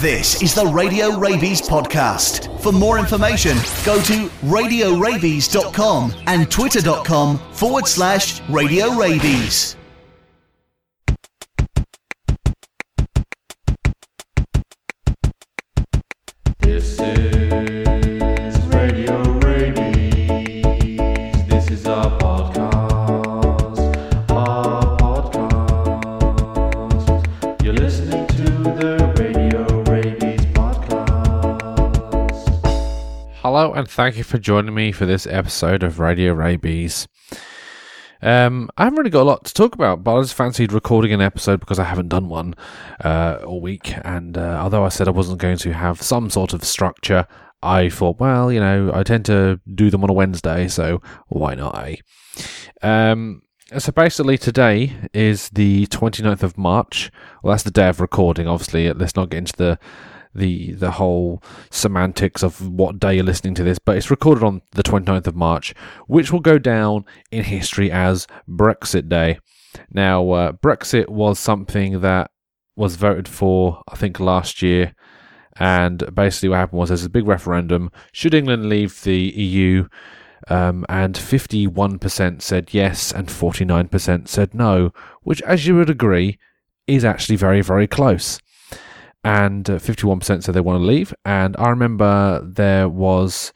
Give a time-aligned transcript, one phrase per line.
[0.00, 2.58] This is the Radio Rabies podcast.
[2.62, 9.76] For more information, go to radiorabies.com and twitter.com forward slash radio rabies.
[33.42, 37.08] Hello, and thank you for joining me for this episode of Radio Rabies.
[38.20, 41.10] Um, I haven't really got a lot to talk about, but I just fancied recording
[41.14, 42.54] an episode because I haven't done one
[43.02, 43.94] uh, all week.
[44.04, 47.26] And uh, although I said I wasn't going to have some sort of structure,
[47.62, 51.54] I thought, well, you know, I tend to do them on a Wednesday, so why
[51.54, 51.78] not?
[51.78, 51.96] Eh?
[52.82, 53.40] Um,
[53.78, 57.10] so basically, today is the 29th of March.
[57.42, 58.46] Well, that's the day of recording.
[58.46, 59.78] Obviously, let's not get into the
[60.34, 64.62] the the whole semantics of what day you're listening to this, but it's recorded on
[64.72, 65.74] the 29th of March,
[66.06, 69.38] which will go down in history as Brexit Day.
[69.92, 72.30] Now, uh, Brexit was something that
[72.76, 74.94] was voted for, I think, last year.
[75.56, 77.90] And basically, what happened was there's a big referendum.
[78.12, 79.88] Should England leave the EU?
[80.48, 84.90] Um, and 51% said yes, and 49% said no,
[85.22, 86.38] which, as you would agree,
[86.86, 88.40] is actually very, very close
[89.22, 91.14] and uh, 51% said they want to leave.
[91.24, 93.52] And I remember there was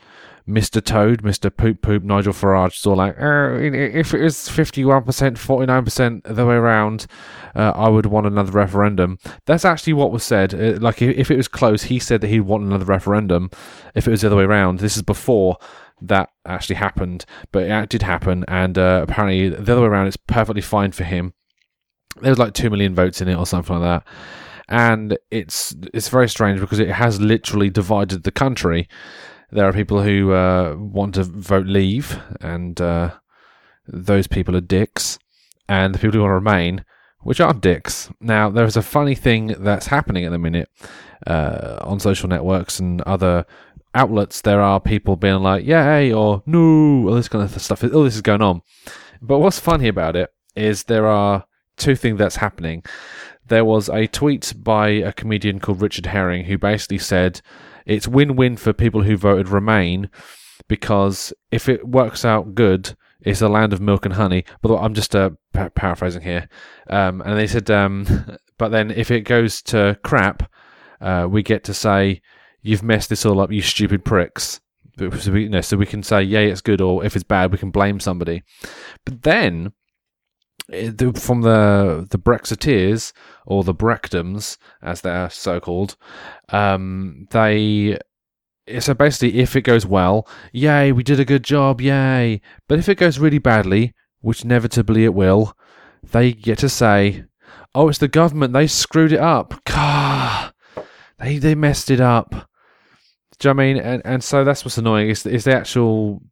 [0.46, 0.84] Mr.
[0.84, 1.54] Toad, Mr.
[1.54, 6.46] Poop Poop, Nigel Farage, was all like, "Uh, if it was 51%, 49% the other
[6.46, 7.06] way around,
[7.54, 9.18] uh, I would want another referendum.
[9.46, 10.52] That's actually what was said.
[10.54, 13.50] Uh, like, if, if it was close, he said that he'd want another referendum.
[13.94, 15.56] If it was the other way around, this is before
[16.02, 18.44] that actually happened, but it did happen.
[18.46, 21.32] And uh, apparently, the other way around, it's perfectly fine for him.
[22.20, 24.12] There was like 2 million votes in it or something like that
[24.68, 28.88] and it's it's very strange because it has literally divided the country.
[29.50, 33.12] There are people who uh, want to vote leave, and uh,
[33.86, 35.18] those people are dicks,
[35.68, 36.84] and the people who want to remain,
[37.20, 38.10] which aren't dicks.
[38.20, 40.68] Now, there's a funny thing that's happening at the minute
[41.26, 43.46] uh, on social networks and other
[43.94, 44.40] outlets.
[44.40, 47.84] There are people being like, "Yay!" or "No," all this kind of stuff.
[47.84, 48.62] All this is going on.
[49.20, 51.44] But what's funny about it is there are
[51.76, 52.84] two things that's happening
[53.48, 57.40] there was a tweet by a comedian called Richard Herring who basically said
[57.86, 60.08] it's win win for people who voted Remain
[60.68, 64.44] because if it works out good, it's a land of milk and honey.
[64.62, 66.48] But I'm just uh, pa- paraphrasing here.
[66.88, 70.50] Um, and they said, um, but then if it goes to crap,
[71.00, 72.22] uh, we get to say,
[72.62, 74.60] you've messed this all up, you stupid pricks.
[74.98, 77.50] So we, you know, so we can say, yay, it's good, or if it's bad,
[77.50, 78.42] we can blame somebody.
[79.04, 79.72] But then
[80.68, 83.12] from the the Brexiteers
[83.46, 85.96] or the Brectums, as they're so called,
[86.48, 87.98] um, they
[88.78, 92.40] so basically, if it goes well, yay, we did a good job, yay.
[92.66, 95.54] But if it goes really badly, which inevitably it will,
[96.02, 97.24] they get to say,
[97.74, 98.54] "Oh, it's the government.
[98.54, 99.62] They screwed it up.
[99.64, 100.52] Gah,
[101.18, 102.48] they they messed it up."
[103.38, 103.76] Do you know I mean?
[103.78, 106.22] And and so that's what's annoying is is the actual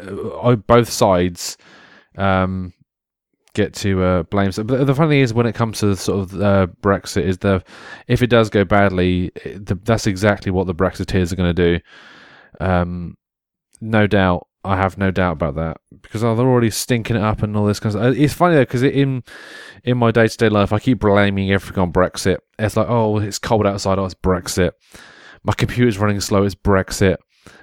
[0.00, 1.56] uh, both sides.
[2.16, 2.72] Um,
[3.58, 4.50] get to uh, blame.
[4.56, 7.62] But the funny thing is, when it comes to sort of uh, Brexit, is the
[8.06, 11.84] if it does go badly, the, that's exactly what the Brexiteers are going to do.
[12.60, 13.16] Um,
[13.80, 17.42] no doubt, I have no doubt about that because oh, they're already stinking it up
[17.42, 18.00] and all this kind of.
[18.00, 18.22] Stuff.
[18.22, 19.22] It's funny though because in
[19.84, 22.38] in my day to day life, I keep blaming everything on Brexit.
[22.58, 23.98] It's like, oh, it's cold outside.
[23.98, 24.72] Oh, it's Brexit.
[25.44, 26.44] My computer's running slow.
[26.44, 27.16] It's Brexit,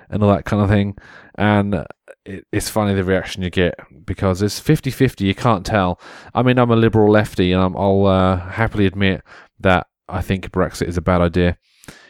[0.09, 0.95] and all that kind of thing.
[1.37, 1.85] And
[2.25, 3.75] it, it's funny the reaction you get
[4.05, 5.25] because it's 50 50.
[5.25, 5.99] You can't tell.
[6.33, 9.21] I mean, I'm a liberal lefty, and i will uh, happily admit
[9.59, 11.57] that I think Brexit is a bad idea.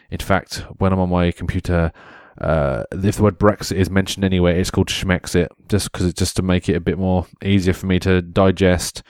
[0.09, 1.91] In fact, when I'm on my computer,
[2.39, 6.35] uh, if the word Brexit is mentioned anyway, it's called Schmexit, just because it's just
[6.37, 9.03] to make it a bit more easier for me to digest.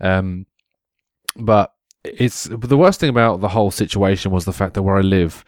[0.00, 0.46] Um,
[1.36, 1.72] but
[2.04, 5.44] it's the worst thing about the whole situation was the fact that where I live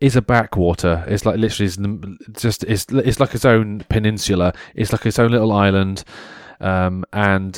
[0.00, 1.04] is a backwater.
[1.08, 4.54] It's like literally it's just it's it's like its own peninsula.
[4.74, 6.04] It's like its own little island,
[6.60, 7.54] um, and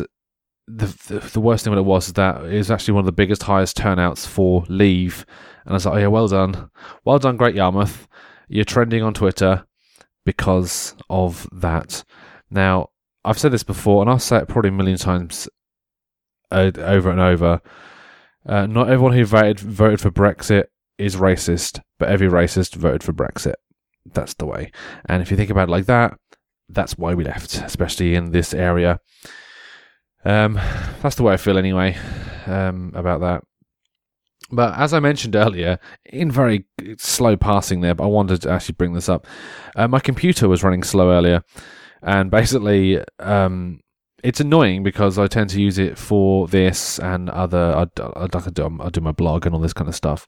[0.67, 3.07] the, the, the worst thing what it was is that it was actually one of
[3.07, 5.27] the biggest, highest turnouts for leave.
[5.65, 6.71] And I was like, oh yeah, well done,
[7.05, 8.09] well done, Great Yarmouth.
[8.49, 9.65] You're trending on Twitter
[10.25, 12.05] because of that.
[12.51, 12.91] Now
[13.25, 15.49] I've said this before, and I'll say it probably a million times
[16.51, 17.61] uh, over and over.
[18.47, 20.65] Uh, not everyone who voted voted for Brexit
[21.01, 23.55] is racist, but every racist voted for Brexit.
[24.13, 24.71] That's the way.
[25.07, 26.15] And if you think about it like that,
[26.69, 29.01] that's why we left, especially in this area.
[30.25, 30.55] Um,
[31.03, 31.97] that's the way I feel anyway
[32.47, 33.43] um, about that.
[34.53, 36.67] But as I mentioned earlier, in very
[36.99, 39.27] slow passing there, but I wanted to actually bring this up.
[39.77, 41.43] Uh, my computer was running slow earlier,
[42.03, 43.81] and basically, um,
[44.25, 47.75] it's annoying because I tend to use it for this and other.
[47.77, 50.27] I, I, I, do, I do my blog and all this kind of stuff,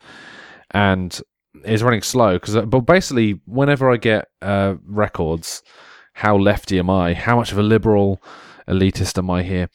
[0.72, 1.20] and
[1.64, 2.56] it's running slow because.
[2.66, 5.62] But basically, whenever I get uh, records,
[6.14, 7.14] how lefty am I?
[7.14, 8.22] How much of a liberal
[8.69, 9.69] elitist am I here?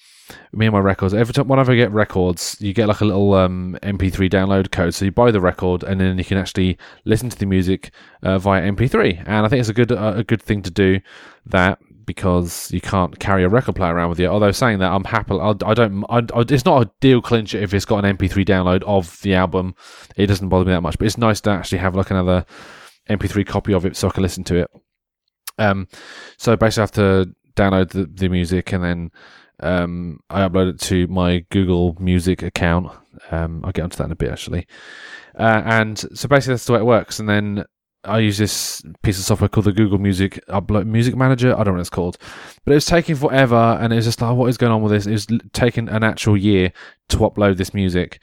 [0.52, 1.14] Me and my records.
[1.14, 4.94] Every time, whenever I get records, you get like a little um, MP3 download code.
[4.94, 7.92] So you buy the record, and then you can actually listen to the music
[8.24, 9.24] uh, via MP3.
[9.26, 11.00] And I think it's a good uh, a good thing to do
[11.46, 14.26] that because you can't carry a record player around with you.
[14.26, 15.36] Although saying that, I'm happy.
[15.36, 16.04] I, I don't.
[16.10, 19.36] I, I, it's not a deal clincher if it's got an MP3 download of the
[19.36, 19.76] album.
[20.16, 20.98] It doesn't bother me that much.
[20.98, 22.46] But it's nice to actually have like another
[23.08, 24.72] MP3 copy of it so I can listen to it.
[25.60, 25.88] Um,
[26.38, 29.12] so basically, I have to download the, the music and then
[29.60, 32.92] um, I upload it to my Google Music account.
[33.32, 34.66] Um, I'll get onto that in a bit actually.
[35.38, 37.20] Uh, and so basically, that's the way it works.
[37.20, 37.66] And then
[38.08, 41.54] I use this piece of software called the Google Music Upload Music Manager.
[41.54, 42.18] I don't know what it's called,
[42.66, 44.92] but it was taking forever, and it was just like, what is going on with
[44.92, 45.06] this?
[45.06, 46.72] It was taking an actual year
[47.10, 48.20] to upload this music,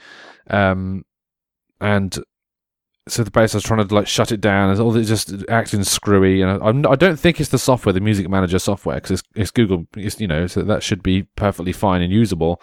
[0.48, 1.04] um,
[1.80, 2.18] and
[3.06, 4.70] so the base I was trying to like shut it down.
[4.70, 8.00] It's all it's just acting screwy, and I, I don't think it's the software, the
[8.00, 9.86] Music Manager software, because it's, it's Google.
[9.96, 12.62] It's, you know, so that should be perfectly fine and usable.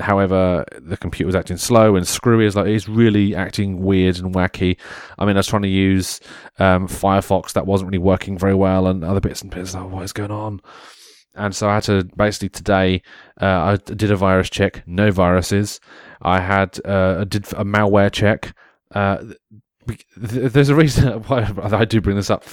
[0.00, 2.46] However, the computer was acting slow and screwy.
[2.46, 4.76] It's like it's really acting weird and wacky.
[5.18, 6.20] I mean, I was trying to use
[6.58, 9.74] um, Firefox that wasn't really working very well, and other bits and bits.
[9.74, 10.60] Like, what is going on?
[11.36, 13.02] And so I had to basically today.
[13.40, 15.80] Uh, I did a virus check, no viruses.
[16.22, 18.52] I had uh, I did a malware check.
[18.92, 19.18] Uh,
[20.16, 22.44] there's a reason why I do bring this up.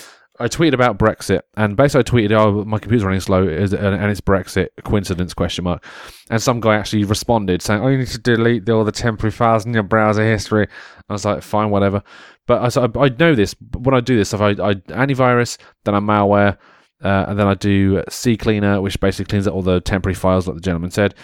[0.41, 4.21] I tweeted about Brexit, and basically I tweeted, "Oh, my computer's running slow, and it's
[4.21, 5.83] Brexit coincidence?" Question mark.
[6.29, 9.65] And some guy actually responded saying, "Oh, you need to delete all the temporary files
[9.65, 10.67] in your browser history."
[11.09, 12.03] I was like, "Fine, whatever."
[12.47, 13.55] But I, I know this.
[13.77, 16.57] When I do this stuff, I, I antivirus, then I malware,
[17.03, 20.55] uh, and then I do CCleaner, which basically cleans up all the temporary files, like
[20.55, 21.15] the gentleman said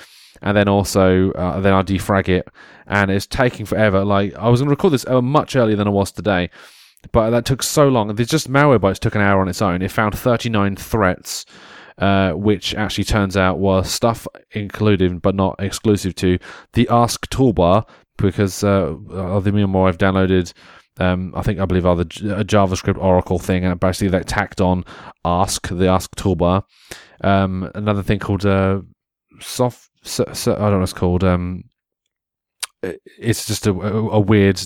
[0.42, 2.48] and then also uh, then I defrag it,
[2.86, 4.06] and it's taking forever.
[4.06, 6.50] Like I was going to record this uh, much earlier than I was today,
[7.12, 8.14] but that took so long.
[8.16, 9.82] There's just malware Malwarebytes took an hour on its own.
[9.82, 11.46] It found 39 threats.
[12.00, 16.38] Uh, which actually turns out was stuff included but not exclusive to
[16.74, 17.90] the Ask toolbar
[18.20, 19.52] because uh, the
[19.88, 20.54] I've downloaded
[21.00, 24.84] um, I think I believe other a JavaScript Oracle thing, and basically they tacked on
[25.26, 26.64] Ask the Ask toolbar.
[27.24, 28.82] Um, another thing called uh,
[29.40, 31.24] soft so, so, I don't know what it's called.
[31.24, 31.66] Um,
[33.20, 34.62] it's just a, a, a, weird,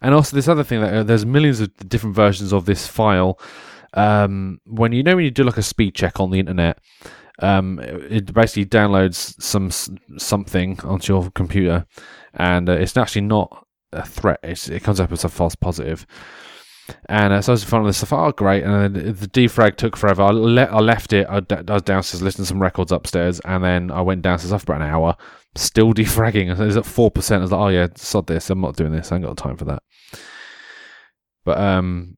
[0.00, 3.38] and also this other thing that uh, there's millions of different versions of this file.
[3.94, 6.78] Um, when you know when you do like a speed check on the internet,
[7.40, 9.70] um, it basically downloads some
[10.18, 11.86] something onto your computer,
[12.34, 14.40] and uh, it's actually not a threat.
[14.42, 16.06] It's, it comes up as a false positive.
[17.08, 18.12] And uh, so I was finding this stuff.
[18.12, 18.62] Oh, great!
[18.62, 20.22] And then the defrag took forever.
[20.22, 21.26] I, le- I left it.
[21.28, 24.52] I, d- I was downstairs listening to some records upstairs, and then I went downstairs
[24.52, 25.16] after about an hour,
[25.56, 26.50] still defragging.
[26.50, 27.40] It was at four percent.
[27.40, 28.50] I was like, oh yeah, sod this.
[28.50, 29.10] I'm not doing this.
[29.10, 29.82] I ain't got time for that.
[31.44, 32.16] But um,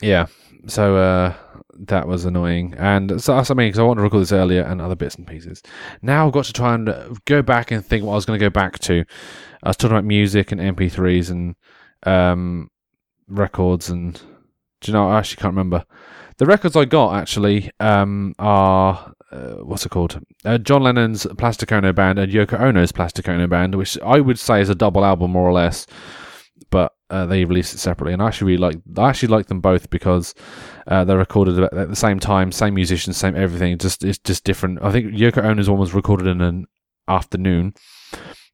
[0.00, 0.26] yeah.
[0.66, 1.34] So uh,
[1.78, 4.62] that was annoying, and so that's I mean because I wanted to record this earlier
[4.62, 5.62] and other bits and pieces.
[6.02, 8.44] Now I've got to try and go back and think what I was going to
[8.44, 9.04] go back to.
[9.62, 11.54] I was talking about music and MP3s and
[12.04, 12.70] um
[13.28, 14.14] records and
[14.80, 15.84] do you know I actually can't remember.
[16.38, 20.24] The records I got actually um, are uh, what's it called?
[20.44, 24.38] Uh, John Lennon's Plastic Ono Band and Yoko Ono's Plastic Ono Band, which I would
[24.38, 25.86] say is a double album more or less,
[26.70, 28.12] but uh, they released it separately.
[28.12, 30.34] And I actually really like I actually like them both because
[30.86, 33.78] uh, they're recorded at the same time, same musicians, same everything.
[33.78, 34.80] Just it's just different.
[34.82, 36.66] I think Yoko Ono's one was recorded in an
[37.08, 37.74] afternoon,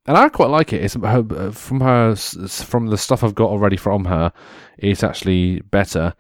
[0.07, 0.83] and I quite like it.
[0.83, 4.33] It's her, from her from the stuff I've got already from her.
[4.79, 6.15] It's actually better.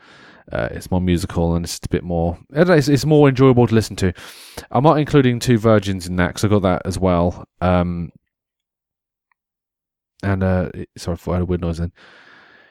[0.50, 2.38] Uh, it's more musical and it's a bit more.
[2.50, 4.12] It's, it's, more enjoyable to listen to.
[4.70, 7.46] I'm not including Two Virgins in that because I got that as well.
[7.60, 8.10] Um,
[10.22, 11.92] and uh, sorry for a weird noise then.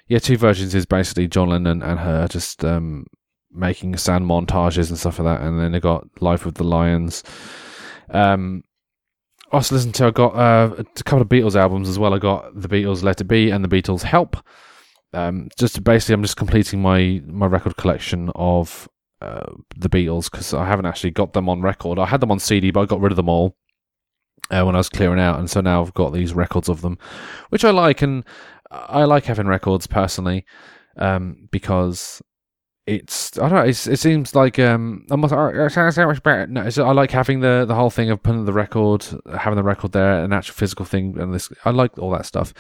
[0.07, 3.05] Yeah, Two Virgins is basically John Lennon and her just um,
[3.51, 5.45] making sound montages and stuff like that.
[5.45, 7.23] And then they got Life with the Lions.
[8.09, 8.63] Um,
[9.51, 10.07] I also listened to.
[10.07, 12.13] I got uh, a couple of Beatles albums as well.
[12.13, 14.37] I got the Beatles Let It Be and the Beatles Help.
[15.13, 18.87] Um, just basically, I'm just completing my my record collection of
[19.21, 21.99] uh, the Beatles because I haven't actually got them on record.
[21.99, 23.55] I had them on CD, but I got rid of them all
[24.49, 26.97] uh, when I was clearing out, and so now I've got these records of them,
[27.49, 28.23] which I like, and
[28.71, 30.45] I like having records personally
[30.97, 32.21] um, because
[32.87, 33.69] it's I don't know.
[33.69, 36.47] It seems like um, almost oh, so much better.
[36.47, 39.05] No, I like having the the whole thing of putting the record,
[39.37, 41.49] having the record there, an actual physical thing, and this.
[41.63, 42.53] I like all that stuff,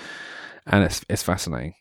[0.65, 1.73] and it's it's fascinating.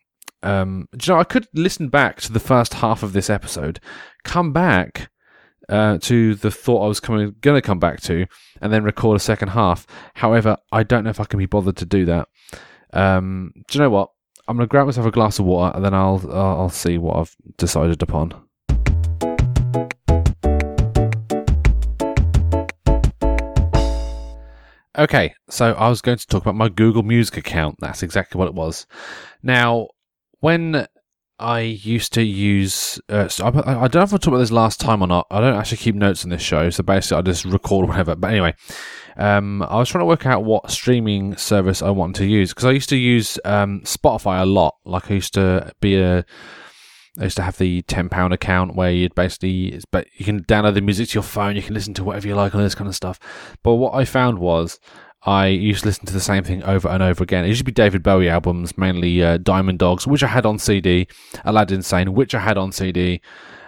[0.43, 3.81] Um, you know, I could listen back to the first half of this episode,
[4.25, 5.11] come back
[5.69, 8.27] uh, to the thought I was coming going to come back to,
[8.61, 9.87] and then record a second half.
[10.15, 12.29] However, I don't know if I can be bothered to do that.
[12.93, 14.11] Um, do you know what?
[14.49, 17.17] I'm going to grab myself a glass of water, and then I'll, I'll see what
[17.17, 18.35] I've decided upon.
[24.99, 27.77] Okay, so I was going to talk about my Google Music account.
[27.79, 28.87] That's exactly what it was.
[29.43, 29.89] Now,
[30.41, 30.87] when
[31.39, 34.51] I used to use, uh, so I, I don't know if I talked about this
[34.51, 35.27] last time or not.
[35.31, 38.15] I don't actually keep notes on this show, so basically I just record whatever.
[38.15, 38.55] But anyway,
[39.17, 42.67] um, I was trying to work out what streaming service I wanted to use because
[42.67, 44.77] I used to use um, Spotify a lot.
[44.85, 46.25] Like I used to be a
[47.19, 50.75] I used to have the ten pound account where you'd basically, but you can download
[50.75, 52.89] the music to your phone, you can listen to whatever you like, all this kind
[52.89, 53.19] of stuff.
[53.63, 54.79] But what I found was
[55.23, 57.45] I used to listen to the same thing over and over again.
[57.45, 60.59] It used to be David Bowie albums, mainly uh, Diamond Dogs, which I had on
[60.59, 61.09] CD,
[61.45, 63.21] Aladdin Sane, which I had on CD,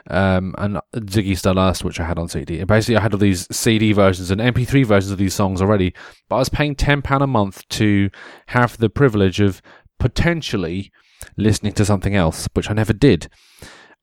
[0.08, 2.58] um, and Ziggy Stardust, which I had on CD.
[2.58, 5.94] And basically, I had all these CD versions and MP3 versions of these songs already,
[6.28, 8.10] but I was paying £10 a month to
[8.46, 9.60] have the privilege of
[9.98, 10.90] potentially
[11.36, 13.28] listening to something else, which I never did.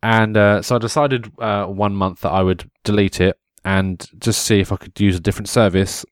[0.02, 4.44] And uh, so I decided uh, one month that I would delete it and just
[4.44, 6.06] see if I could use a different service.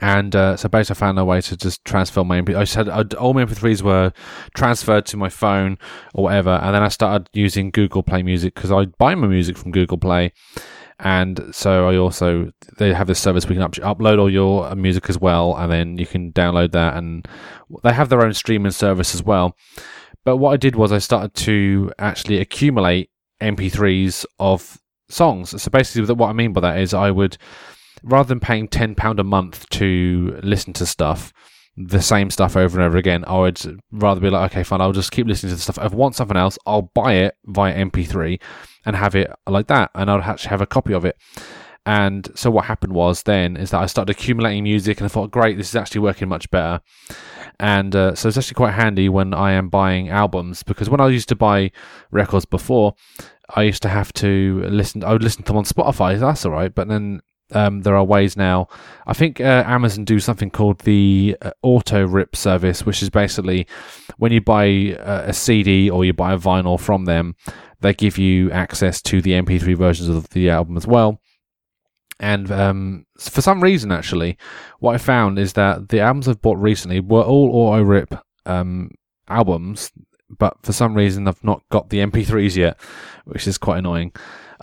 [0.00, 2.54] And uh, so basically, I found a way to just transfer my MP.
[2.54, 4.12] I said all my MP3s were
[4.54, 5.78] transferred to my phone
[6.14, 9.56] or whatever, and then I started using Google Play Music because I buy my music
[9.56, 10.32] from Google Play,
[10.98, 14.74] and so I also they have this service where you can up- upload all your
[14.74, 17.26] music as well, and then you can download that, and
[17.84, 19.56] they have their own streaming service as well.
[20.24, 23.10] But what I did was I started to actually accumulate
[23.40, 25.60] MP3s of songs.
[25.62, 27.36] So basically, what I mean by that is I would,
[28.04, 31.32] rather than paying £10 a month to listen to stuff,
[31.76, 34.92] the same stuff over and over again, I would rather be like, okay, fine, I'll
[34.92, 35.78] just keep listening to the stuff.
[35.78, 38.40] If I want something else, I'll buy it via MP3
[38.86, 41.16] and have it like that, and I'll actually have a copy of it.
[41.86, 45.30] And so what happened was then is that I started accumulating music, and I thought,
[45.30, 46.80] great, this is actually working much better
[47.60, 51.08] and uh, so it's actually quite handy when I am buying albums because when I
[51.08, 51.70] used to buy
[52.10, 52.94] records before,
[53.54, 55.04] I used to have to listen.
[55.04, 56.18] I would listen to them on Spotify.
[56.18, 57.20] That's all right, but then
[57.54, 58.68] um, there are ways now.
[59.06, 63.66] I think uh, Amazon do something called the uh, AutoRip service, which is basically
[64.18, 67.36] when you buy uh, a CD or you buy a vinyl from them,
[67.80, 71.20] they give you access to the MP3 versions of the album as well.
[72.20, 74.38] And um, for some reason, actually,
[74.78, 78.90] what I found is that the albums I've bought recently were all AutoRip um,
[79.28, 79.90] albums,
[80.30, 82.80] but for some reason I've not got the MP3s yet,
[83.24, 84.12] which is quite annoying.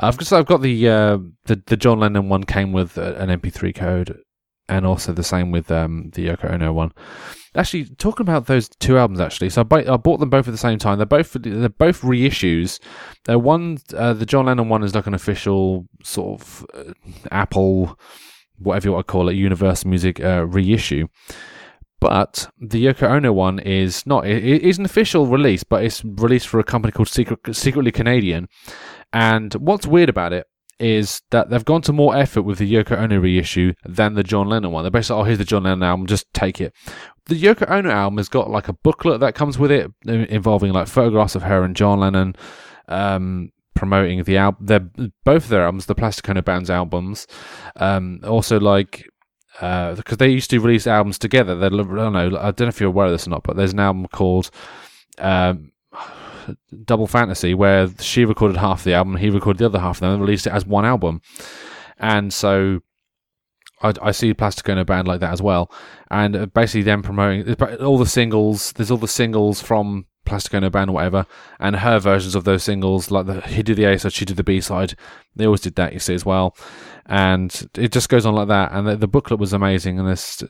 [0.01, 4.19] I've I've got the uh, the the John Lennon one came with an MP3 code,
[4.67, 6.91] and also the same with um, the Yoko Ono one.
[7.55, 10.51] Actually, talking about those two albums, actually, so I, buy, I bought them both at
[10.51, 10.97] the same time.
[10.97, 12.79] They're both they're both reissues.
[13.25, 16.93] They're one, uh, the John Lennon one is like an official sort of uh,
[17.29, 17.99] Apple,
[18.57, 21.07] whatever you want to call it, Universal Music uh, reissue.
[21.99, 24.25] But the Yoko Ono one is not.
[24.25, 28.47] It is an official release, but it's released for a company called Secret, Secretly Canadian.
[29.13, 30.47] And what's weird about it
[30.79, 34.49] is that they've gone to more effort with the Yoko Ono reissue than the John
[34.49, 34.83] Lennon one.
[34.83, 36.73] They're basically, oh, here's the John Lennon album, just take it.
[37.25, 40.87] The Yoko Ono album has got like a booklet that comes with it involving like
[40.87, 42.35] photographs of her and John Lennon.
[42.87, 47.27] Um, promoting the album, they're both their albums, the Plastic Ono Band's albums.
[47.75, 49.05] Um, also, like
[49.59, 51.55] because uh, they used to release albums together.
[51.55, 52.37] They, I don't know.
[52.39, 54.49] I don't know if you're aware of this or not, but there's an album called
[55.19, 55.71] um,
[56.85, 60.19] Double Fantasy, where she recorded half the album, he recorded the other half, and then
[60.19, 61.21] released it as one album.
[61.97, 62.81] And so
[63.81, 65.71] I, I see Plastic Ono Band like that as well.
[66.09, 68.73] And uh, basically, them promoting all the singles.
[68.73, 71.25] There's all the singles from Plastic Ono Band or whatever,
[71.59, 74.37] and her versions of those singles, like the, he did the A side, she did
[74.37, 74.95] the B side.
[75.35, 76.55] They always did that, you see, as well.
[77.07, 78.71] And it just goes on like that.
[78.71, 79.99] And the, the booklet was amazing.
[79.99, 80.43] And this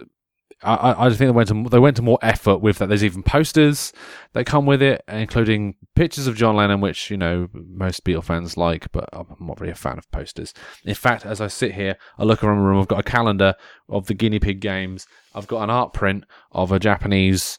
[0.63, 2.87] I, I just think they went to they went to more effort with that.
[2.87, 3.91] There's even posters
[4.33, 8.57] that come with it, including pictures of John Lennon, which you know most Beatle fans
[8.57, 10.53] like, but I'm not really a fan of posters.
[10.85, 12.79] In fact, as I sit here, I look around the room.
[12.79, 13.55] I've got a calendar
[13.89, 15.07] of the guinea pig games.
[15.33, 17.57] I've got an art print of a Japanese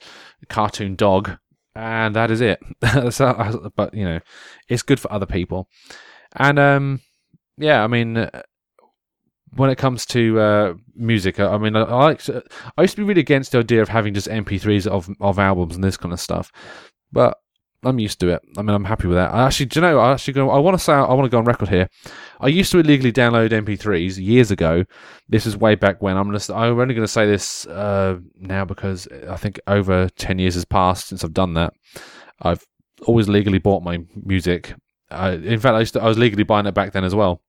[0.49, 1.38] cartoon dog,
[1.75, 2.61] and that is it.
[3.11, 4.21] so, but you know,
[4.68, 5.68] it's good for other people,
[6.37, 7.00] and um,
[7.59, 8.30] yeah, I mean
[9.54, 12.23] when it comes to uh, music, I, mean, I, I, like.
[12.23, 12.42] To,
[12.76, 15.75] I used to be really against the idea of having just MP3s of of albums
[15.75, 16.50] and this kind of stuff,
[17.12, 17.38] but
[17.85, 18.42] I'm used to it.
[18.56, 19.35] I mean, I'm happy with that.
[19.35, 19.99] I actually, do you know?
[19.99, 20.50] I actually go.
[20.50, 21.88] I want to say I want to go on record here.
[22.40, 24.85] I used to illegally download MP3s years ago.
[25.28, 26.16] This is way back when.
[26.16, 26.40] I'm gonna.
[26.54, 30.64] I'm only going to say this uh, now because I think over ten years has
[30.64, 31.75] passed since I've done that.
[32.40, 32.64] I've
[33.06, 34.75] always legally bought my music.
[35.11, 37.42] I, in fact, I, to, I was legally buying it back then as well.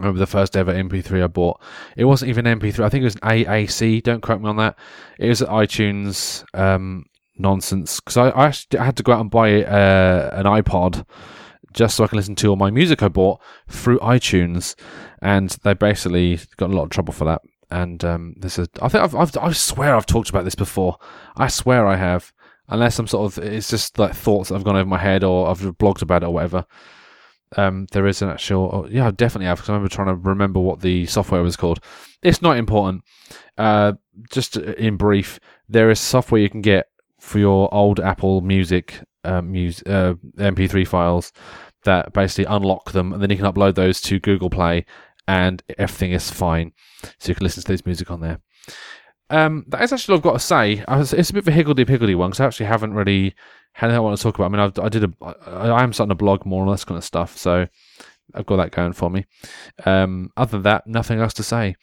[0.00, 1.60] I remember the first ever MP3 I bought.
[1.96, 2.84] It wasn't even MP3.
[2.84, 4.02] I think it was an AAC.
[4.02, 4.78] Don't quote me on that.
[5.18, 9.64] It was iTunes um, nonsense because I, I actually had to go out and buy
[9.64, 11.04] uh, an iPod
[11.72, 14.74] just so I can listen to all my music I bought through iTunes,
[15.20, 17.42] and they basically got a lot of trouble for that.
[17.70, 20.96] And um, this is, I think I've, I've, I swear I've talked about this before.
[21.36, 22.32] I swear I have,
[22.68, 25.48] unless I'm sort of, it's just like thoughts that have gone over my head or
[25.48, 26.64] I've blogged about it or whatever.
[27.56, 30.28] Um, there is an actual, oh, yeah, I definitely have because I remember trying to
[30.28, 31.80] remember what the software was called.
[32.22, 33.02] It's not important.
[33.56, 33.94] Uh,
[34.30, 36.86] just in brief, there is software you can get
[37.20, 41.32] for your old Apple Music um, mus- uh, MP3 files
[41.84, 44.84] that basically unlock them, and then you can upload those to Google Play,
[45.26, 46.72] and everything is fine.
[47.18, 48.40] So you can listen to this music on there.
[49.30, 50.84] Um, that is actually what I've got to say.
[51.18, 53.34] It's a bit of a higgledy piggledy one because I actually haven't really
[53.82, 54.46] anything I want to talk about.
[54.46, 56.84] I mean, I've, I did a, I, I am starting to blog more and this
[56.84, 57.66] kind of stuff, so
[58.34, 59.24] I've got that going for me.
[59.86, 61.76] Um, other than that, nothing else to say.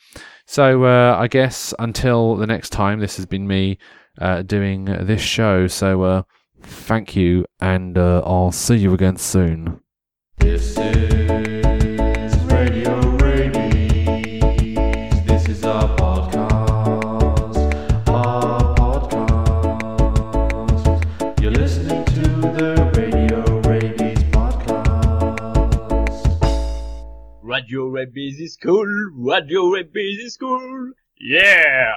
[0.45, 3.77] So uh, I guess until the next time, this has been me
[4.19, 5.67] uh, doing this show.
[5.67, 6.21] So uh,
[6.61, 9.81] thank you, and uh, I'll see you again soon.
[27.65, 28.85] Radio Rabies is cool.
[29.15, 30.91] Radio Rabies is cool.
[31.19, 31.93] Yeah.